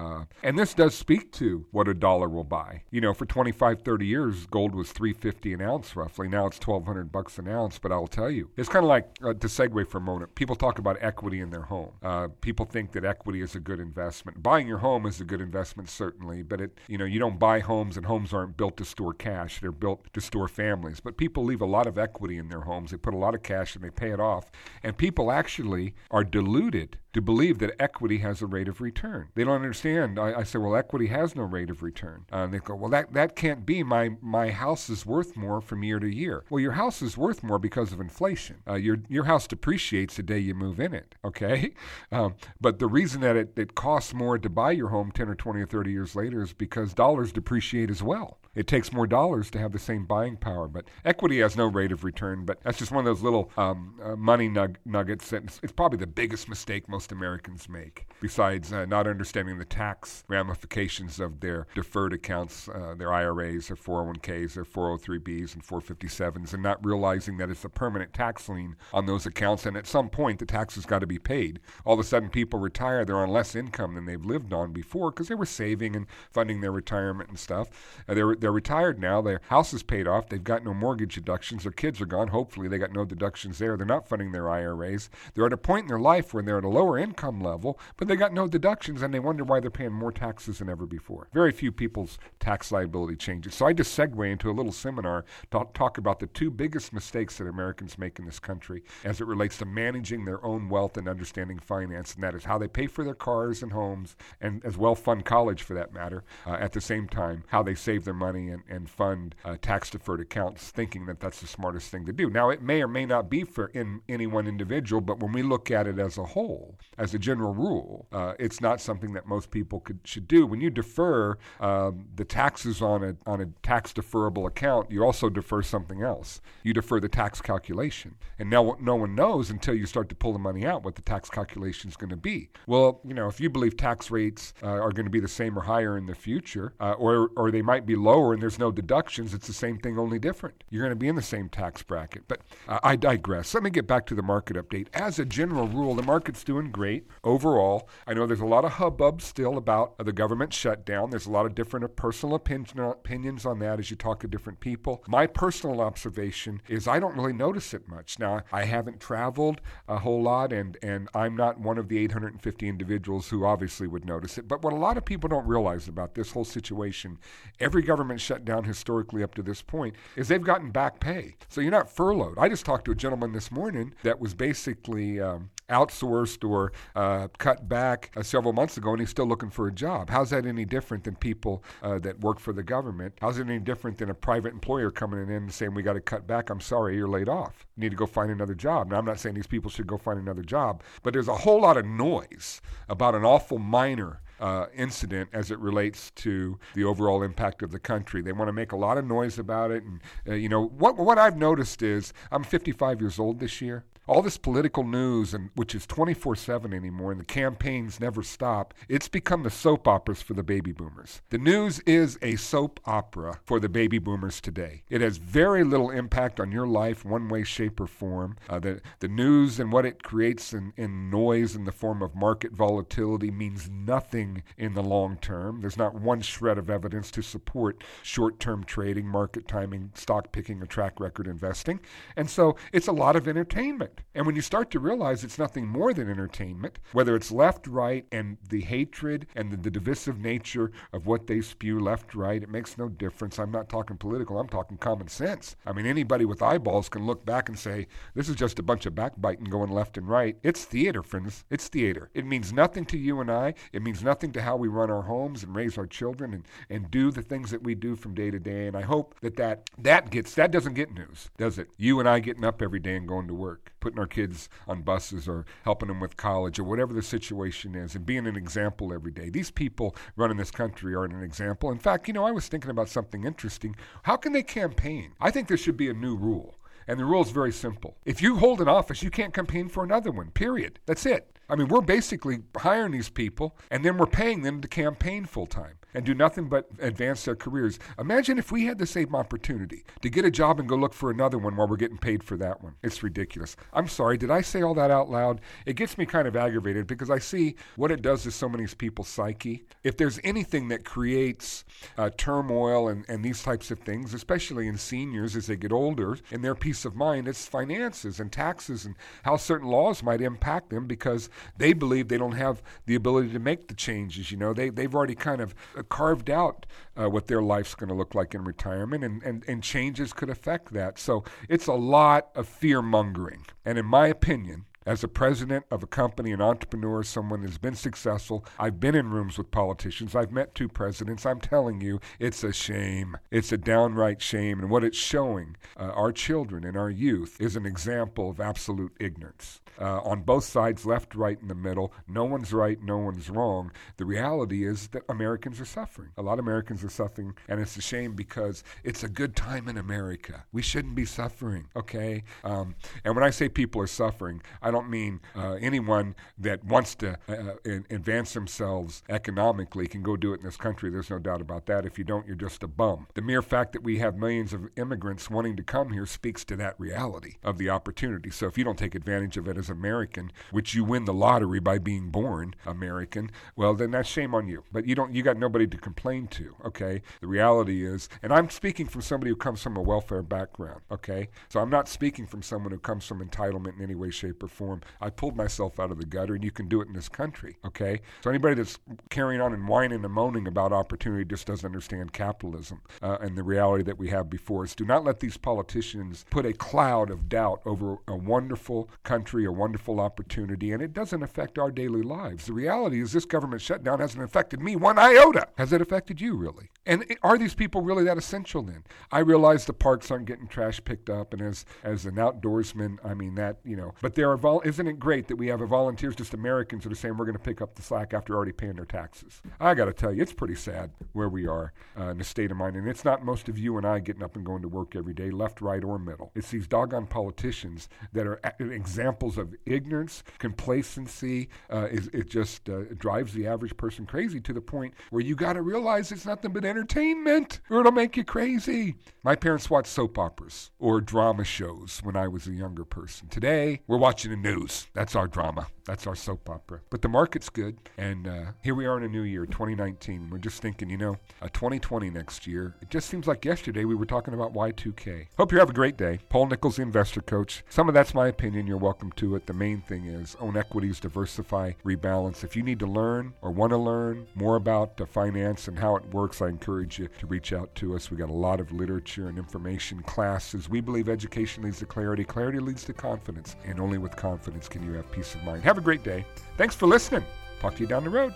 and 0.43 0.57
this 0.57 0.73
does 0.73 0.95
speak 0.95 1.31
to 1.33 1.65
what 1.71 1.87
a 1.87 1.93
dollar 1.93 2.29
will 2.29 2.43
buy. 2.43 2.83
You 2.91 3.01
know, 3.01 3.13
for 3.13 3.25
25, 3.25 3.81
30 3.97 4.05
years, 4.05 4.45
gold 4.45 4.75
was 4.75 4.91
350 4.91 5.53
an 5.53 5.61
ounce 5.61 5.95
roughly. 5.95 6.27
Now 6.27 6.45
it's 6.45 6.59
1200 6.59 7.11
bucks 7.11 7.39
an 7.39 7.47
ounce. 7.47 7.79
But 7.79 7.91
I'll 7.91 8.05
tell 8.05 8.29
you, 8.29 8.51
it's 8.55 8.69
kind 8.69 8.85
of 8.85 8.89
like 8.89 9.09
uh, 9.23 9.33
to 9.33 9.47
segue 9.47 9.87
for 9.89 9.97
a 9.97 10.01
moment. 10.01 10.35
People 10.35 10.55
talk 10.55 10.77
about 10.77 10.97
equity 11.01 11.39
in 11.39 11.49
their 11.49 11.63
home. 11.63 11.93
Uh, 12.03 12.27
people 12.41 12.63
think 12.63 12.91
that 12.91 13.03
equity 13.03 13.41
is 13.41 13.55
a 13.55 13.59
good 13.59 13.79
investment. 13.79 14.43
Buying 14.43 14.67
your 14.67 14.77
home 14.77 15.07
is 15.07 15.19
a 15.19 15.23
good 15.23 15.41
investment, 15.41 15.89
certainly. 15.89 16.43
But 16.43 16.61
it, 16.61 16.77
you 16.87 16.99
know, 16.99 17.05
you 17.05 17.17
don't 17.17 17.39
buy 17.39 17.59
homes, 17.59 17.97
and 17.97 18.05
homes 18.05 18.33
aren't 18.33 18.55
built 18.55 18.77
to 18.77 18.85
store 18.85 19.15
cash. 19.15 19.61
They're 19.61 19.71
built 19.71 20.13
to 20.13 20.21
store 20.21 20.47
families. 20.47 20.99
But 20.99 21.17
people 21.17 21.43
leave 21.43 21.61
a 21.61 21.65
lot 21.65 21.87
of 21.87 21.97
equity 21.97 22.37
in 22.37 22.49
their 22.49 22.61
homes. 22.61 22.91
They 22.91 22.97
put 22.97 23.15
a 23.15 23.17
lot 23.17 23.33
of 23.33 23.41
cash 23.41 23.73
and 23.73 23.83
they 23.83 23.89
pay 23.89 24.11
it 24.11 24.19
off. 24.19 24.51
And 24.83 24.95
people 24.95 25.31
actually 25.31 25.95
are 26.11 26.23
deluded 26.23 26.99
to 27.13 27.21
believe 27.21 27.59
that 27.59 27.75
equity 27.81 28.19
has 28.19 28.41
a 28.41 28.45
rate 28.45 28.67
of 28.67 28.81
return. 28.81 29.29
They 29.35 29.43
don't 29.43 29.55
understand. 29.55 30.19
I, 30.19 30.39
I 30.39 30.43
say, 30.43 30.59
well, 30.59 30.75
equity 30.75 31.07
has 31.07 31.35
no 31.35 31.43
rate 31.43 31.69
of 31.69 31.81
return. 31.81 32.25
Uh, 32.31 32.37
and 32.37 32.53
they 32.53 32.59
go, 32.59 32.75
well, 32.75 32.89
that, 32.89 33.13
that 33.13 33.35
can't 33.35 33.65
be. 33.65 33.83
My, 33.83 34.11
my 34.21 34.51
house 34.51 34.89
is 34.89 35.05
worth 35.05 35.35
more 35.35 35.61
from 35.61 35.83
year 35.83 35.99
to 35.99 36.07
year. 36.07 36.43
Well, 36.49 36.59
your 36.59 36.73
house 36.73 37.01
is 37.01 37.17
worth 37.17 37.43
more 37.43 37.59
because 37.59 37.91
of 37.91 37.99
inflation. 37.99 38.57
Uh, 38.67 38.75
your, 38.75 38.97
your 39.09 39.23
house 39.23 39.47
depreciates 39.47 40.17
the 40.17 40.23
day 40.23 40.39
you 40.39 40.53
move 40.53 40.79
in 40.79 40.93
it, 40.93 41.15
okay? 41.23 41.73
Um, 42.11 42.35
but 42.61 42.79
the 42.79 42.87
reason 42.87 43.21
that 43.21 43.35
it, 43.35 43.53
it 43.57 43.75
costs 43.75 44.13
more 44.13 44.37
to 44.37 44.49
buy 44.49 44.71
your 44.71 44.89
home 44.89 45.11
10 45.11 45.29
or 45.29 45.35
20 45.35 45.61
or 45.61 45.65
30 45.65 45.91
years 45.91 46.15
later 46.15 46.41
is 46.41 46.53
because 46.53 46.93
dollars 46.93 47.31
depreciate 47.31 47.89
as 47.89 48.01
well 48.01 48.39
it 48.57 48.65
takes 48.65 48.91
more 48.91 49.05
dollars 49.05 49.51
to 49.51 49.59
have 49.59 49.71
the 49.71 49.79
same 49.79 50.05
buying 50.05 50.35
power. 50.35 50.67
But 50.67 50.85
equity 51.05 51.39
has 51.41 51.55
no 51.55 51.67
rate 51.67 51.91
of 51.91 52.03
return. 52.03 52.43
But 52.43 52.59
that's 52.63 52.79
just 52.79 52.91
one 52.91 53.01
of 53.01 53.05
those 53.05 53.21
little 53.21 53.51
um, 53.55 53.99
uh, 54.03 54.15
money 54.15 54.49
nug- 54.49 54.77
nuggets. 54.83 55.29
That 55.29 55.43
it's, 55.43 55.59
it's, 55.61 55.71
probably 55.71 55.99
the 55.99 56.07
biggest 56.07 56.49
mistake 56.49 56.89
most 56.89 57.06
Americans 57.11 57.69
make, 57.69 58.07
besides 58.21 58.71
uh, 58.71 58.85
not 58.85 59.07
understanding 59.07 59.57
the 59.57 59.65
tax 59.65 60.23
ramifications 60.27 61.19
of 61.19 61.39
their 61.39 61.67
deferred 61.75 62.13
accounts, 62.13 62.67
uh, 62.69 62.95
their 62.97 63.13
IRAs, 63.13 63.67
their 63.67 63.75
401ks, 63.75 64.53
their 64.53 64.65
403bs, 64.65 65.53
and 65.53 65.65
457s, 65.65 66.53
and 66.53 66.63
not 66.63 66.83
realizing 66.85 67.37
that 67.37 67.49
it's 67.49 67.65
a 67.65 67.69
permanent 67.69 68.13
tax 68.13 68.47
lien 68.49 68.75
on 68.93 69.05
those 69.05 69.25
accounts. 69.25 69.65
And 69.65 69.77
at 69.77 69.87
some 69.87 70.09
point, 70.09 70.39
the 70.39 70.45
tax 70.45 70.75
has 70.75 70.85
got 70.85 70.99
to 70.99 71.07
be 71.07 71.19
paid. 71.19 71.59
All 71.85 71.93
of 71.93 71.99
a 71.99 72.03
sudden, 72.03 72.29
people 72.29 72.59
retire, 72.59 73.05
they're 73.05 73.17
on 73.17 73.29
less 73.29 73.55
income 73.55 73.95
than 73.95 74.05
they've 74.05 74.23
lived 74.23 74.53
on 74.53 74.71
before 74.71 75.11
because 75.11 75.27
they 75.27 75.35
were 75.35 75.45
saving 75.45 75.95
and 75.95 76.07
funding 76.31 76.61
their 76.61 76.71
retirement 76.71 77.29
and 77.29 77.39
stuff. 77.39 77.69
Uh, 78.07 78.13
they're 78.13 78.35
they're 78.35 78.51
retired 78.51 78.99
now. 78.99 79.21
Their 79.21 79.41
house 79.49 79.73
is 79.73 79.83
paid 79.83 80.07
off. 80.07 80.29
They've 80.29 80.43
got 80.43 80.63
no 80.63 80.73
mortgage 80.73 81.15
deductions. 81.15 81.63
Their 81.63 81.71
kids 81.71 81.99
are 81.99 82.05
gone. 82.05 82.29
Hopefully, 82.29 82.67
they 82.67 82.77
got 82.77 82.93
no 82.93 83.05
deductions 83.05 83.57
there. 83.57 83.75
They're 83.75 83.85
not 83.85 84.07
funding 84.07 84.31
their 84.31 84.49
IRAs. 84.49 85.09
They're 85.33 85.45
at 85.45 85.53
a 85.53 85.57
point 85.57 85.83
in 85.83 85.87
their 85.87 85.99
life 85.99 86.33
where 86.33 86.43
they're 86.43 86.59
at 86.59 86.63
a 86.63 86.69
lower 86.69 86.86
income 86.95 87.41
level, 87.41 87.79
but 87.97 88.07
they 88.07 88.15
got 88.15 88.33
no 88.33 88.47
deductions, 88.47 89.01
and 89.01 89.11
they 89.11 89.19
wonder 89.19 89.43
why 89.43 89.59
they're 89.59 89.71
paying 89.71 89.93
more 89.93 90.11
taxes 90.11 90.59
than 90.59 90.69
ever 90.69 90.85
before. 90.85 91.27
Very 91.33 91.51
few 91.51 91.71
people's 91.71 92.19
tax 92.39 92.71
liability 92.71 93.15
changes. 93.15 93.55
So 93.55 93.65
I 93.65 93.73
just 93.73 93.97
segue 93.97 94.31
into 94.31 94.51
a 94.51 94.53
little 94.53 94.71
seminar 94.71 95.25
to 95.49 95.67
talk 95.73 95.97
about 95.97 96.19
the 96.19 96.27
two 96.27 96.51
biggest 96.51 96.93
mistakes 96.93 97.39
that 97.39 97.47
Americans 97.47 97.97
make 97.97 98.19
in 98.19 98.25
this 98.25 98.39
country 98.39 98.83
as 99.03 99.19
it 99.21 99.25
relates 99.25 99.57
to 99.57 99.65
managing 99.65 100.25
their 100.25 100.43
own 100.45 100.69
wealth 100.69 100.97
and 100.97 101.07
understanding 101.07 101.57
finance, 101.57 102.13
and 102.13 102.23
that 102.23 102.35
is 102.35 102.43
how 102.43 102.59
they 102.59 102.67
pay 102.67 102.85
for 102.85 103.03
their 103.03 103.15
cars 103.15 103.63
and 103.63 103.71
homes, 103.71 104.15
and 104.39 104.63
as 104.63 104.77
well 104.77 104.93
fund 104.93 105.25
college 105.25 105.63
for 105.63 105.73
that 105.73 105.91
matter. 105.91 106.23
Uh, 106.45 106.51
at 106.51 106.73
the 106.73 106.81
same 106.81 107.07
time, 107.07 107.43
how 107.47 107.63
they 107.63 107.73
save 107.73 108.05
their 108.05 108.13
money 108.13 108.27
money 108.27 108.49
and, 108.49 108.63
and 108.69 108.89
fund 108.89 109.35
uh, 109.45 109.55
tax 109.61 109.89
deferred 109.89 110.19
accounts, 110.19 110.69
thinking 110.69 111.05
that 111.05 111.19
that's 111.19 111.39
the 111.39 111.47
smartest 111.47 111.89
thing 111.89 112.05
to 112.05 112.11
do. 112.11 112.29
Now, 112.29 112.49
it 112.49 112.61
may 112.61 112.81
or 112.81 112.87
may 112.87 113.05
not 113.05 113.29
be 113.29 113.45
for 113.45 113.67
in 113.67 114.01
any 114.09 114.27
one 114.27 114.47
individual, 114.47 115.01
but 115.01 115.21
when 115.21 115.31
we 115.31 115.43
look 115.43 115.71
at 115.71 115.87
it 115.87 115.97
as 115.97 116.17
a 116.17 116.25
whole, 116.25 116.76
as 116.97 117.13
a 117.13 117.19
general 117.19 117.53
rule, 117.53 118.07
uh, 118.11 118.33
it's 118.39 118.61
not 118.61 118.81
something 118.81 119.13
that 119.13 119.27
most 119.27 119.51
people 119.51 119.79
could, 119.81 119.99
should 120.03 120.27
do. 120.27 120.45
When 120.45 120.61
you 120.61 120.69
defer 120.69 121.37
um, 121.59 122.07
the 122.15 122.25
taxes 122.25 122.81
on 122.81 123.03
a, 123.03 123.15
on 123.29 123.41
a 123.41 123.45
tax 123.61 123.93
deferrable 123.93 124.47
account, 124.47 124.91
you 124.91 125.03
also 125.03 125.29
defer 125.29 125.61
something 125.61 126.01
else. 126.01 126.41
You 126.63 126.73
defer 126.73 126.99
the 126.99 127.09
tax 127.09 127.41
calculation. 127.41 128.15
And 128.39 128.49
now 128.49 128.77
no 128.79 128.95
one 128.95 129.15
knows 129.15 129.49
until 129.49 129.75
you 129.75 129.85
start 129.85 130.09
to 130.09 130.15
pull 130.15 130.33
the 130.33 130.39
money 130.39 130.65
out 130.65 130.83
what 130.83 130.95
the 130.95 131.01
tax 131.01 131.29
calculation 131.29 131.89
is 131.89 131.95
going 131.95 132.09
to 132.09 132.17
be. 132.17 132.49
Well, 132.65 132.99
you 133.03 133.13
know, 133.13 133.27
if 133.27 133.39
you 133.39 133.49
believe 133.49 133.77
tax 133.77 134.09
rates 134.09 134.53
uh, 134.63 134.67
are 134.67 134.91
going 134.91 135.05
to 135.05 135.11
be 135.11 135.19
the 135.19 135.27
same 135.27 135.57
or 135.57 135.61
higher 135.61 135.97
in 135.97 136.05
the 136.05 136.15
future, 136.15 136.73
uh, 136.79 136.93
or, 136.93 137.31
or 137.35 137.51
they 137.51 137.61
might 137.61 137.85
be 137.85 137.95
lower 137.95 138.33
and 138.33 138.41
there's 138.41 138.59
no 138.59 138.71
deductions, 138.71 139.33
it's 139.33 139.47
the 139.47 139.53
same 139.53 139.77
thing, 139.77 139.99
only 139.99 140.19
different. 140.19 140.63
You're 140.69 140.81
going 140.81 140.91
to 140.91 140.95
be 140.95 141.07
in 141.07 141.15
the 141.15 141.21
same 141.21 141.49
tax 141.49 141.83
bracket. 141.83 142.23
But 142.27 142.41
uh, 142.67 142.79
I 142.83 142.95
digress. 142.95 143.53
Let 143.53 143.63
me 143.63 143.69
get 143.69 143.87
back 143.87 144.05
to 144.07 144.15
the 144.15 144.23
market 144.23 144.57
update. 144.57 144.87
As 144.93 145.19
a 145.19 145.25
general 145.25 145.67
rule, 145.67 145.95
the 145.95 146.03
market's 146.03 146.43
doing 146.43 146.66
great 146.71 147.07
overall. 147.23 147.89
I 148.05 148.13
know 148.13 148.25
there's 148.25 148.39
a 148.39 148.45
lot 148.45 148.65
of 148.65 148.73
hubbub 148.73 149.21
still 149.21 149.57
about 149.57 149.97
the 149.97 150.13
government 150.13 150.53
shutdown. 150.53 151.09
There's 151.09 151.25
a 151.25 151.31
lot 151.31 151.45
of 151.45 151.55
different 151.55 151.95
personal 151.95 152.35
opinion, 152.35 152.79
opinions 152.79 153.45
on 153.45 153.59
that 153.59 153.79
as 153.79 153.89
you 153.89 153.97
talk 153.97 154.19
to 154.21 154.27
different 154.27 154.59
people. 154.59 155.03
My 155.07 155.27
personal 155.27 155.81
observation 155.81 156.61
is 156.67 156.87
I 156.87 156.99
don't 156.99 157.15
really 157.15 157.33
notice 157.33 157.73
it 157.73 157.87
much. 157.87 158.19
Now, 158.19 158.41
I 158.51 158.65
haven't 158.65 158.99
traveled 158.99 159.61
a 159.87 159.99
whole 159.99 160.21
lot, 160.21 160.53
and, 160.53 160.77
and 160.81 161.09
I'm 161.13 161.35
not 161.35 161.59
one 161.59 161.77
of 161.77 161.87
the 161.87 161.97
850 161.99 162.67
individuals 162.67 163.29
who 163.29 163.45
obviously 163.45 163.87
would 163.87 164.05
notice 164.05 164.37
it. 164.37 164.47
But 164.47 164.61
what 164.61 164.73
a 164.73 164.77
lot 164.77 164.97
of 164.97 165.05
people 165.05 165.29
don't 165.29 165.47
realize 165.47 165.87
about 165.87 166.15
this 166.15 166.31
whole 166.31 166.45
situation, 166.45 167.17
every 167.59 167.81
government 167.81 168.21
shutdown 168.21 168.63
historically 168.63 169.23
up 169.23 169.35
to 169.35 169.43
this 169.43 169.61
point, 169.61 169.95
is 170.15 170.27
they've 170.27 170.43
gotten 170.43 170.71
back 170.71 170.99
pay. 170.99 171.35
So 171.47 171.61
you're 171.61 171.71
not 171.71 171.89
furloughed. 171.89 172.37
I 172.37 172.49
just 172.49 172.65
talked 172.65 172.85
to 172.85 172.91
a 172.91 172.95
gentleman 172.95 173.31
this 173.31 173.51
morning 173.51 173.93
that 174.03 174.19
was 174.19 174.33
basically 174.33 175.19
um, 175.19 175.49
outsourced 175.69 176.47
or 176.47 176.71
uh, 176.95 177.27
cut 177.37 177.67
back 177.67 178.11
uh, 178.15 178.23
several 178.23 178.53
months 178.53 178.77
ago 178.77 178.91
and 178.91 178.99
he's 178.99 179.09
still 179.09 179.27
looking 179.27 179.49
for 179.49 179.67
a 179.67 179.71
job. 179.71 180.09
How's 180.09 180.29
that 180.29 180.45
any 180.45 180.65
different 180.65 181.03
than 181.03 181.15
people 181.15 181.63
uh, 181.81 181.99
that 181.99 182.19
work 182.19 182.39
for 182.39 182.53
the 182.53 182.63
government? 182.63 183.13
How's 183.21 183.37
it 183.37 183.47
any 183.47 183.59
different 183.59 183.97
than 183.97 184.09
a 184.09 184.13
private 184.13 184.53
employer 184.53 184.91
coming 184.91 185.21
in 185.23 185.31
and 185.31 185.53
saying, 185.53 185.73
We 185.73 185.83
got 185.83 185.93
to 185.93 186.01
cut 186.01 186.27
back? 186.27 186.49
I'm 186.49 186.61
sorry, 186.61 186.95
you're 186.95 187.07
laid 187.07 187.29
off. 187.29 187.65
You 187.75 187.81
need 187.81 187.91
to 187.91 187.97
go 187.97 188.05
find 188.05 188.31
another 188.31 188.55
job. 188.55 188.89
Now, 188.89 188.97
I'm 188.97 189.05
not 189.05 189.19
saying 189.19 189.35
these 189.35 189.47
people 189.47 189.69
should 189.69 189.87
go 189.87 189.97
find 189.97 190.19
another 190.19 190.43
job, 190.43 190.83
but 191.03 191.13
there's 191.13 191.27
a 191.27 191.35
whole 191.35 191.61
lot 191.61 191.77
of 191.77 191.85
noise 191.85 192.61
about 192.89 193.15
an 193.15 193.25
awful 193.25 193.57
minor 193.57 194.21
uh, 194.39 194.67
incident 194.75 195.29
as 195.33 195.51
it 195.51 195.59
relates 195.59 196.11
to 196.11 196.59
the 196.75 196.83
overall 196.83 197.23
impact 197.23 197.63
of 197.63 197.71
the 197.71 197.79
country. 197.79 198.21
They 198.21 198.31
want 198.31 198.49
to 198.49 198.53
make 198.53 198.71
a 198.71 198.75
lot 198.77 198.97
of 198.97 199.05
noise 199.05 199.39
about 199.39 199.71
it. 199.71 199.83
And, 199.83 200.01
uh, 200.27 200.33
you 200.33 200.49
know, 200.49 200.67
what, 200.67 200.97
what 200.97 201.17
I've 201.17 201.37
noticed 201.37 201.81
is 201.81 202.13
I'm 202.31 202.43
55 202.43 203.01
years 203.01 203.19
old 203.19 203.39
this 203.39 203.61
year 203.61 203.83
all 204.07 204.21
this 204.21 204.37
political 204.37 204.83
news 204.83 205.33
and 205.33 205.49
which 205.55 205.75
is 205.75 205.85
24/7 205.85 206.73
anymore 206.73 207.11
and 207.11 207.19
the 207.19 207.25
campaigns 207.25 207.99
never 207.99 208.23
stop 208.23 208.73
it's 208.87 209.07
become 209.07 209.43
the 209.43 209.49
soap 209.49 209.87
operas 209.87 210.21
for 210.21 210.33
the 210.33 210.43
baby 210.43 210.71
boomers. 210.71 211.21
The 211.29 211.37
news 211.37 211.79
is 211.81 212.17
a 212.21 212.35
soap 212.35 212.79
opera 212.85 213.39
for 213.43 213.59
the 213.59 213.69
baby 213.69 213.99
boomers 213.99 214.39
today. 214.39 214.83
It 214.89 215.01
has 215.01 215.17
very 215.17 215.63
little 215.63 215.89
impact 215.89 216.39
on 216.39 216.51
your 216.51 216.67
life 216.67 217.03
one 217.03 217.27
way 217.27 217.43
shape 217.43 217.79
or 217.79 217.87
form. 217.87 218.37
Uh, 218.49 218.59
the, 218.59 218.81
the 218.99 219.07
news 219.07 219.59
and 219.59 219.71
what 219.71 219.85
it 219.85 220.03
creates 220.03 220.53
in, 220.53 220.73
in 220.77 221.09
noise 221.09 221.55
in 221.55 221.65
the 221.65 221.71
form 221.71 222.01
of 222.01 222.15
market 222.15 222.53
volatility 222.53 223.31
means 223.31 223.69
nothing 223.69 224.43
in 224.57 224.73
the 224.73 224.83
long 224.83 225.17
term. 225.17 225.61
There's 225.61 225.77
not 225.77 225.95
one 225.95 226.21
shred 226.21 226.57
of 226.57 226.69
evidence 226.69 227.11
to 227.11 227.21
support 227.21 227.83
short-term 228.03 228.63
trading 228.63 229.07
market 229.07 229.47
timing 229.47 229.91
stock 229.95 230.31
picking 230.31 230.61
or 230.61 230.65
track 230.65 230.99
record 230.99 231.27
investing. 231.27 231.79
And 232.15 232.29
so 232.29 232.55
it's 232.71 232.87
a 232.87 232.91
lot 232.91 233.15
of 233.15 233.27
entertainment 233.27 233.96
and 234.17 234.25
when 234.25 234.35
you 234.35 234.41
start 234.41 234.71
to 234.71 234.79
realize 234.79 235.23
it's 235.23 235.37
nothing 235.37 235.67
more 235.67 235.93
than 235.93 236.09
entertainment, 236.09 236.79
whether 236.91 237.15
it's 237.15 237.31
left, 237.31 237.67
right, 237.67 238.05
and 238.11 238.37
the 238.49 238.61
hatred 238.61 239.27
and 239.35 239.51
the, 239.51 239.57
the 239.57 239.69
divisive 239.69 240.19
nature 240.19 240.71
of 240.91 241.05
what 241.05 241.27
they 241.27 241.39
spew 241.39 241.79
left, 241.79 242.15
right, 242.15 242.41
it 242.41 242.49
makes 242.49 242.77
no 242.77 242.89
difference. 242.89 243.37
I'm 243.37 243.51
not 243.51 243.69
talking 243.69 243.95
political, 243.95 244.39
I'm 244.39 244.47
talking 244.47 244.77
common 244.77 245.07
sense. 245.07 245.55
I 245.65 245.73
mean, 245.73 245.85
anybody 245.85 246.25
with 246.25 246.41
eyeballs 246.41 246.89
can 246.89 247.05
look 247.05 247.25
back 247.25 247.47
and 247.47 247.59
say, 247.59 247.87
this 248.15 248.27
is 248.27 248.35
just 248.35 248.57
a 248.57 248.63
bunch 248.63 248.87
of 248.87 248.95
backbiting 248.95 249.45
going 249.45 249.69
left 249.69 249.97
and 249.97 250.09
right. 250.09 250.35
It's 250.41 250.65
theater, 250.65 251.03
friends. 251.03 251.45
It's 251.51 251.67
theater. 251.67 252.09
It 252.13 252.25
means 252.25 252.51
nothing 252.51 252.85
to 252.85 252.97
you 252.97 253.21
and 253.21 253.31
I. 253.31 253.53
It 253.71 253.83
means 253.83 254.03
nothing 254.03 254.31
to 254.31 254.41
how 254.41 254.55
we 254.55 254.67
run 254.67 254.89
our 254.89 255.03
homes 255.03 255.43
and 255.43 255.55
raise 255.55 255.77
our 255.77 255.85
children 255.87 256.33
and, 256.33 256.45
and 256.69 256.89
do 256.89 257.11
the 257.11 257.21
things 257.21 257.51
that 257.51 257.63
we 257.63 257.75
do 257.75 257.95
from 257.95 258.15
day 258.15 258.31
to 258.31 258.39
day. 258.39 258.67
And 258.67 258.75
I 258.75 258.81
hope 258.81 259.15
that 259.21 259.35
that, 259.37 259.69
that 259.77 260.09
gets, 260.09 260.33
that 260.33 260.51
doesn't 260.51 260.73
get 260.73 260.91
news, 260.91 261.29
does 261.37 261.59
it? 261.59 261.69
You 261.77 261.99
and 261.99 262.09
I 262.09 262.19
getting 262.19 262.45
up 262.45 262.61
every 262.61 262.79
day 262.79 262.95
and 262.95 263.07
going 263.07 263.27
to 263.27 263.33
work 263.33 263.73
putting 263.87 263.99
our 263.99 264.05
kids 264.05 264.49
on 264.67 264.81
buses 264.81 265.29
or 265.29 265.45
helping 265.63 265.87
them 265.87 266.01
with 266.01 266.17
college 266.17 266.59
or 266.59 266.65
whatever 266.65 266.93
the 266.93 267.01
situation 267.01 267.73
is 267.73 267.95
and 267.95 268.05
being 268.05 268.27
an 268.27 268.35
example 268.35 268.91
every 268.91 269.13
day. 269.13 269.29
These 269.29 269.49
people 269.49 269.95
running 270.17 270.35
this 270.35 270.51
country 270.51 270.93
are 270.93 271.05
an 271.05 271.23
example. 271.23 271.71
In 271.71 271.79
fact, 271.79 272.05
you 272.05 272.13
know, 272.13 272.25
I 272.25 272.31
was 272.31 272.49
thinking 272.49 272.69
about 272.69 272.89
something 272.89 273.23
interesting. 273.23 273.77
How 274.03 274.17
can 274.17 274.33
they 274.33 274.43
campaign? 274.43 275.13
I 275.21 275.31
think 275.31 275.47
there 275.47 275.55
should 275.55 275.77
be 275.77 275.89
a 275.89 275.93
new 275.93 276.17
rule. 276.17 276.55
And 276.85 276.99
the 276.99 277.05
rule 277.05 277.21
is 277.21 277.31
very 277.31 277.53
simple. 277.53 277.95
If 278.03 278.21
you 278.21 278.35
hold 278.35 278.59
an 278.59 278.67
office, 278.67 279.01
you 279.01 279.09
can't 279.09 279.33
campaign 279.33 279.69
for 279.69 279.85
another 279.85 280.11
one, 280.11 280.31
period. 280.31 280.79
That's 280.85 281.05
it. 281.05 281.39
I 281.49 281.55
mean, 281.55 281.69
we're 281.69 281.79
basically 281.79 282.39
hiring 282.57 282.91
these 282.91 283.09
people 283.09 283.55
and 283.71 283.85
then 283.85 283.97
we're 283.97 284.05
paying 284.05 284.41
them 284.41 284.59
to 284.59 284.67
campaign 284.67 285.23
full 285.23 285.47
time 285.47 285.77
and 285.93 286.05
do 286.05 286.13
nothing 286.13 286.47
but 286.49 286.69
advance 286.79 287.25
their 287.25 287.35
careers. 287.35 287.79
Imagine 287.99 288.37
if 288.37 288.51
we 288.51 288.65
had 288.65 288.77
the 288.77 288.85
same 288.85 289.15
opportunity 289.15 289.83
to 290.01 290.09
get 290.09 290.25
a 290.25 290.31
job 290.31 290.59
and 290.59 290.69
go 290.69 290.75
look 290.75 290.93
for 290.93 291.11
another 291.11 291.37
one 291.37 291.55
while 291.55 291.67
we're 291.67 291.77
getting 291.77 291.97
paid 291.97 292.23
for 292.23 292.37
that 292.37 292.61
one. 292.61 292.75
It's 292.83 293.03
ridiculous. 293.03 293.55
I'm 293.73 293.87
sorry, 293.87 294.17
did 294.17 294.31
I 294.31 294.41
say 294.41 294.61
all 294.61 294.73
that 294.75 294.91
out 294.91 295.09
loud? 295.09 295.41
It 295.65 295.75
gets 295.75 295.97
me 295.97 296.05
kind 296.05 296.27
of 296.27 296.35
aggravated 296.35 296.87
because 296.87 297.09
I 297.09 297.19
see 297.19 297.55
what 297.75 297.91
it 297.91 298.01
does 298.01 298.23
to 298.23 298.31
so 298.31 298.49
many 298.49 298.67
people's 298.67 299.07
psyche. 299.07 299.65
If 299.83 299.97
there's 299.97 300.19
anything 300.23 300.67
that 300.69 300.85
creates 300.85 301.65
uh, 301.97 302.09
turmoil 302.17 302.89
and, 302.89 303.05
and 303.07 303.23
these 303.23 303.43
types 303.43 303.71
of 303.71 303.79
things, 303.79 304.13
especially 304.13 304.67
in 304.67 304.77
seniors 304.77 305.35
as 305.35 305.47
they 305.47 305.55
get 305.55 305.71
older, 305.71 306.17
and 306.31 306.43
their 306.43 306.55
peace 306.55 306.85
of 306.85 306.95
mind, 306.95 307.27
it's 307.27 307.45
finances 307.45 308.19
and 308.19 308.31
taxes 308.31 308.85
and 308.85 308.95
how 309.23 309.37
certain 309.37 309.67
laws 309.67 310.03
might 310.03 310.21
impact 310.21 310.69
them 310.69 310.87
because 310.87 311.29
they 311.57 311.73
believe 311.73 312.07
they 312.07 312.17
don't 312.17 312.33
have 312.33 312.61
the 312.85 312.95
ability 312.95 313.31
to 313.31 313.39
make 313.39 313.67
the 313.67 313.73
changes. 313.73 314.31
You 314.31 314.37
know, 314.37 314.53
they, 314.53 314.69
they've 314.69 314.93
already 314.93 315.15
kind 315.15 315.41
of 315.41 315.55
carved 315.83 316.29
out 316.29 316.65
uh, 316.95 317.09
what 317.09 317.27
their 317.27 317.41
life's 317.41 317.75
going 317.75 317.89
to 317.89 317.95
look 317.95 318.15
like 318.15 318.33
in 318.33 318.43
retirement, 318.43 319.03
and, 319.03 319.23
and, 319.23 319.43
and 319.47 319.63
changes 319.63 320.13
could 320.13 320.29
affect 320.29 320.71
that. 320.73 320.99
So 320.99 321.23
it's 321.49 321.67
a 321.67 321.73
lot 321.73 322.29
of 322.35 322.47
fear 322.47 322.81
mongering. 322.81 323.45
And 323.65 323.77
in 323.77 323.85
my 323.85 324.07
opinion, 324.07 324.65
as 324.87 325.03
a 325.03 325.07
president 325.07 325.65
of 325.69 325.83
a 325.83 325.87
company, 325.87 326.31
an 326.31 326.41
entrepreneur, 326.41 327.03
someone 327.03 327.41
that's 327.41 327.57
been 327.57 327.75
successful, 327.75 328.45
I've 328.57 328.79
been 328.79 328.95
in 328.95 329.09
rooms 329.09 329.37
with 329.37 329.51
politicians. 329.51 330.15
I've 330.15 330.31
met 330.31 330.55
two 330.55 330.69
presidents. 330.69 331.25
I'm 331.25 331.41
telling 331.41 331.81
you, 331.81 331.99
it's 332.19 332.41
a 332.43 332.53
shame. 332.53 333.17
It's 333.29 333.51
a 333.51 333.57
downright 333.57 334.21
shame. 334.21 334.59
And 334.59 334.69
what 334.69 334.85
it's 334.85 334.97
showing 334.97 335.57
uh, 335.77 335.91
our 335.93 336.13
children 336.13 336.63
and 336.63 336.77
our 336.77 336.89
youth 336.89 337.35
is 337.41 337.57
an 337.57 337.65
example 337.65 338.29
of 338.29 338.39
absolute 338.39 338.95
ignorance 338.97 339.59
uh, 339.79 339.99
on 340.01 340.21
both 340.21 340.43
sides, 340.43 340.85
left, 340.85 341.15
right, 341.15 341.37
in 341.41 341.47
the 341.47 341.55
middle. 341.55 341.93
No 342.07 342.25
one's 342.25 342.53
right, 342.53 342.81
no 342.81 342.97
one's 342.97 343.29
wrong. 343.29 343.71
The 343.97 344.05
reality 344.05 344.65
is 344.65 344.87
that 344.89 345.03
Americans 345.09 345.59
are 345.59 345.65
suffering. 345.65 346.09
A 346.17 346.21
lot 346.21 346.39
of 346.39 346.45
Americans 346.45 346.83
are 346.83 346.89
suffering, 346.89 347.35
and 347.47 347.59
it's 347.59 347.77
a 347.77 347.81
shame 347.81 348.13
because 348.13 348.63
it's 348.83 349.03
a 349.03 349.09
good 349.09 349.35
time 349.35 349.67
in 349.67 349.77
America. 349.77 350.45
We 350.51 350.61
shouldn't 350.61 350.95
be 350.95 351.05
suffering, 351.05 351.67
okay? 351.75 352.23
Um, 352.43 352.75
and 353.03 353.15
when 353.15 353.23
I 353.23 353.29
say 353.29 353.49
people 353.49 353.81
are 353.81 353.87
suffering, 353.87 354.41
I 354.61 354.71
don't 354.71 354.76
mean 354.85 355.21
uh, 355.35 355.53
anyone 355.53 356.15
that 356.37 356.63
wants 356.63 356.93
to 356.95 357.17
uh, 357.27 357.53
advance 357.89 358.33
themselves 358.33 359.03
economically 359.09 359.87
can 359.87 360.03
go 360.03 360.15
do 360.15 360.33
it 360.33 360.41
in 360.41 360.45
this 360.45 360.57
country. 360.57 360.89
There's 360.89 361.09
no 361.09 361.19
doubt 361.19 361.41
about 361.41 361.65
that. 361.65 361.85
If 361.85 361.97
you 361.97 362.03
don't, 362.03 362.27
you're 362.27 362.35
just 362.35 362.61
a 362.63 362.67
bum. 362.67 363.07
The 363.15 363.21
mere 363.21 363.41
fact 363.41 363.73
that 363.73 363.83
we 363.83 363.97
have 363.99 364.15
millions 364.15 364.53
of 364.53 364.67
immigrants 364.75 365.29
wanting 365.29 365.55
to 365.55 365.63
come 365.63 365.91
here 365.91 366.05
speaks 366.05 366.43
to 366.45 366.55
that 366.57 366.79
reality 366.79 367.37
of 367.43 367.57
the 367.57 367.69
opportunity. 367.69 368.29
So 368.29 368.45
if 368.45 368.57
you 368.57 368.63
don't 368.63 368.77
take 368.77 368.93
advantage 368.93 369.37
of 369.37 369.47
it 369.47 369.57
as 369.57 369.69
American, 369.69 370.31
which 370.51 370.75
you 370.75 370.83
win 370.83 371.05
the 371.05 371.13
lottery 371.13 371.59
by 371.59 371.77
being 371.79 372.09
born 372.09 372.53
American, 372.65 373.31
well, 373.55 373.73
then 373.73 373.91
that's 373.91 374.09
shame 374.09 374.35
on 374.35 374.47
you. 374.47 374.63
But 374.71 374.85
you 374.85 374.95
don't, 374.95 375.15
you 375.15 375.23
got 375.23 375.37
nobody 375.37 375.65
to 375.67 375.77
complain 375.77 376.27
to, 376.27 376.55
okay? 376.65 377.01
The 377.21 377.27
reality 377.27 377.85
is, 377.85 378.09
and 378.21 378.33
I'm 378.33 378.49
speaking 378.49 378.85
from 378.85 379.01
somebody 379.01 379.29
who 379.29 379.37
comes 379.37 379.61
from 379.61 379.77
a 379.77 379.81
welfare 379.81 380.21
background, 380.21 380.81
okay? 380.91 381.29
So 381.49 381.59
I'm 381.59 381.69
not 381.69 381.87
speaking 381.87 382.25
from 382.25 382.41
someone 382.41 382.71
who 382.71 382.79
comes 382.79 383.05
from 383.05 383.27
entitlement 383.27 383.77
in 383.77 383.83
any 383.83 383.95
way, 383.95 384.11
shape, 384.11 384.43
or 384.43 384.47
form. 384.47 384.66
I 385.01 385.09
pulled 385.09 385.35
myself 385.35 385.79
out 385.79 385.91
of 385.91 385.97
the 385.97 386.05
gutter, 386.05 386.35
and 386.35 386.43
you 386.43 386.51
can 386.51 386.67
do 386.67 386.81
it 386.81 386.87
in 386.87 386.93
this 386.93 387.09
country, 387.09 387.57
okay? 387.65 388.01
So 388.21 388.29
anybody 388.29 388.55
that's 388.55 388.79
carrying 389.09 389.41
on 389.41 389.53
and 389.53 389.67
whining 389.67 390.03
and 390.03 390.13
moaning 390.13 390.47
about 390.47 390.73
opportunity 390.73 391.25
just 391.25 391.47
doesn't 391.47 391.65
understand 391.65 392.13
capitalism 392.13 392.81
uh, 393.01 393.17
and 393.21 393.37
the 393.37 393.43
reality 393.43 393.83
that 393.83 393.97
we 393.97 394.09
have 394.09 394.29
before 394.29 394.63
us. 394.63 394.75
Do 394.75 394.85
not 394.85 395.03
let 395.03 395.19
these 395.19 395.37
politicians 395.37 396.25
put 396.29 396.45
a 396.45 396.53
cloud 396.53 397.09
of 397.09 397.29
doubt 397.29 397.61
over 397.65 397.97
a 398.07 398.15
wonderful 398.15 398.89
country, 399.03 399.45
a 399.45 399.51
wonderful 399.51 399.99
opportunity, 399.99 400.71
and 400.71 400.81
it 400.81 400.93
doesn't 400.93 401.23
affect 401.23 401.57
our 401.57 401.71
daily 401.71 402.01
lives. 402.01 402.45
The 402.45 402.53
reality 402.53 403.01
is, 403.01 403.13
this 403.13 403.25
government 403.25 403.61
shutdown 403.61 403.99
hasn't 403.99 404.23
affected 404.23 404.61
me 404.61 404.75
one 404.75 404.97
iota. 404.97 405.47
Has 405.57 405.73
it 405.73 405.81
affected 405.81 406.21
you, 406.21 406.35
really? 406.35 406.69
And 406.87 407.05
are 407.21 407.37
these 407.37 407.53
people 407.53 407.81
really 407.81 408.05
that 408.05 408.17
essential 408.17 408.61
then? 408.61 408.83
I 409.11 409.19
realize 409.19 409.65
the 409.65 409.73
parks 409.73 410.09
aren't 410.09 410.25
getting 410.25 410.47
trash 410.47 410.81
picked 410.83 411.09
up, 411.09 411.33
and 411.33 411.41
as 411.41 411.65
as 411.83 412.05
an 412.05 412.15
outdoorsman, 412.15 412.97
I 413.03 413.13
mean 413.13 413.35
that 413.35 413.57
you 413.65 413.75
know. 413.75 413.93
But 414.01 414.15
there 414.15 414.31
are 414.31 414.37
vol- 414.37 414.61
isn't 414.63 414.87
it 414.87 414.97
great 414.97 415.27
that 415.27 415.35
we 415.35 415.47
have 415.47 415.61
a 415.61 415.67
volunteers, 415.67 416.15
just 416.15 416.33
Americans, 416.33 416.83
that 416.83 416.91
are 416.91 416.95
saying 416.95 417.17
we're 417.17 417.25
going 417.25 417.37
to 417.37 417.43
pick 417.43 417.61
up 417.61 417.75
the 417.75 417.81
slack 417.81 418.13
after 418.13 418.33
already 418.33 418.53
paying 418.53 418.75
their 418.75 418.85
taxes? 418.85 419.41
I 419.59 419.73
got 419.73 419.85
to 419.85 419.93
tell 419.93 420.13
you, 420.13 420.21
it's 420.21 420.33
pretty 420.33 420.55
sad 420.55 420.91
where 421.11 421.29
we 421.29 421.45
are 421.45 421.73
uh, 421.99 422.09
in 422.09 422.17
the 422.17 422.23
state 422.23 422.51
of 422.51 422.57
mind, 422.57 422.77
and 422.77 422.87
it's 422.87 423.03
not 423.03 423.23
most 423.23 423.49
of 423.49 423.57
you 423.57 423.77
and 423.77 423.85
I 423.85 423.99
getting 423.99 424.23
up 424.23 424.37
and 424.37 424.45
going 424.45 424.61
to 424.61 424.69
work 424.69 424.95
every 424.95 425.13
day, 425.13 425.29
left, 425.29 425.59
right, 425.59 425.83
or 425.83 425.99
middle. 425.99 426.31
It's 426.35 426.51
these 426.51 426.67
doggone 426.67 427.07
politicians 427.07 427.89
that 428.13 428.25
are 428.25 428.39
examples 428.59 429.37
of 429.37 429.53
ignorance, 429.65 430.23
complacency. 430.37 431.49
Uh, 431.69 431.87
it, 431.91 432.13
it, 432.13 432.27
just 432.27 432.69
uh, 432.69 432.83
drives 432.97 433.33
the 433.33 433.47
average 433.47 433.75
person 433.77 434.05
crazy 434.05 434.39
to 434.41 434.53
the 434.53 434.61
point 434.61 434.93
where 435.09 435.21
you 435.21 435.33
got 435.35 435.53
to 435.53 435.61
realize 435.61 436.11
it's 436.11 436.25
nothing 436.25 436.51
but 436.51 436.65
entertainment, 436.77 437.59
or 437.71 437.79
it'll 437.79 437.91
make 437.91 438.15
you 438.15 438.23
crazy. 438.23 438.95
My 439.23 439.35
parents 439.35 439.69
watched 439.69 439.87
soap 439.87 440.17
operas 440.17 440.71
or 440.79 441.01
drama 441.01 441.43
shows 441.43 441.99
when 442.03 442.15
I 442.15 442.27
was 442.27 442.47
a 442.47 442.51
younger 442.51 442.85
person. 442.85 443.27
Today, 443.29 443.81
we're 443.87 443.97
watching 443.97 444.31
the 444.31 444.37
news. 444.37 444.87
That's 444.93 445.15
our 445.15 445.27
drama. 445.27 445.67
That's 445.87 446.05
our 446.05 446.15
soap 446.15 446.49
opera. 446.49 446.81
But 446.89 447.01
the 447.01 447.07
market's 447.07 447.49
good, 447.49 447.77
and 447.97 448.27
uh, 448.27 448.43
here 448.61 448.75
we 448.75 448.85
are 448.85 448.97
in 448.97 449.03
a 449.03 449.07
new 449.07 449.21
year, 449.21 449.45
2019. 449.45 450.29
We're 450.29 450.37
just 450.37 450.61
thinking, 450.61 450.89
you 450.89 450.97
know, 450.97 451.17
a 451.41 451.49
2020 451.49 452.09
next 452.09 452.45
year. 452.45 452.75
It 452.81 452.89
just 452.89 453.09
seems 453.09 453.25
like 453.25 453.45
yesterday 453.45 453.85
we 453.85 453.95
were 453.95 454.05
talking 454.05 454.33
about 454.33 454.53
Y2K. 454.53 455.27
Hope 455.37 455.51
you 455.53 455.59
have 455.59 455.69
a 455.69 455.73
great 455.73 455.97
day. 455.97 456.19
Paul 456.29 456.47
Nichols, 456.47 456.75
the 456.75 456.81
investor 456.81 457.21
coach. 457.21 457.63
Some 457.69 457.87
of 457.87 457.93
that's 457.93 458.13
my 458.13 458.27
opinion. 458.27 458.67
You're 458.67 458.77
welcome 458.77 459.13
to 459.13 459.35
it. 459.35 459.45
The 459.45 459.53
main 459.53 459.81
thing 459.81 460.05
is 460.05 460.35
own 460.41 460.57
equities, 460.57 460.99
diversify, 460.99 461.71
rebalance. 461.85 462.43
If 462.43 462.57
you 462.57 462.63
need 462.63 462.79
to 462.79 462.87
learn 462.87 463.33
or 463.41 463.51
want 463.51 463.71
to 463.71 463.77
learn 463.77 464.27
more 464.35 464.57
about 464.57 464.97
the 464.97 465.05
finance 465.05 465.69
and 465.69 465.79
how 465.79 465.95
it 465.95 466.13
works, 466.13 466.41
I 466.41 466.49
encourage 466.67 466.99
you 466.99 467.07
to 467.17 467.25
reach 467.27 467.53
out 467.53 467.73
to 467.75 467.95
us. 467.95 468.11
We 468.11 468.17
got 468.17 468.29
a 468.29 468.33
lot 468.33 468.59
of 468.59 468.73
literature 468.73 469.29
and 469.29 469.37
information 469.37 470.03
classes. 470.03 470.67
We 470.69 470.81
believe 470.81 471.07
education 471.07 471.63
leads 471.63 471.79
to 471.79 471.85
clarity, 471.85 472.25
clarity 472.25 472.59
leads 472.59 472.83
to 472.85 472.93
confidence, 472.93 473.55
and 473.63 473.79
only 473.79 473.97
with 473.97 474.17
confidence 474.17 474.67
can 474.67 474.83
you 474.83 474.91
have 474.93 475.09
peace 475.09 475.33
of 475.33 475.43
mind. 475.45 475.63
Have 475.63 475.77
a 475.77 475.81
great 475.81 476.03
day. 476.03 476.25
Thanks 476.57 476.75
for 476.75 476.85
listening. 476.85 477.23
Talk 477.61 477.75
to 477.75 477.81
you 477.83 477.87
down 477.87 478.03
the 478.03 478.09
road. 478.09 478.35